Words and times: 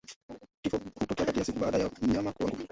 Kifo 0.61 0.77
hutokea 0.99 1.25
kati 1.25 1.39
ya 1.39 1.45
siku 1.45 1.59
baada 1.59 1.77
ya 1.77 1.89
mnyama 2.01 2.31
kuanguka 2.31 2.63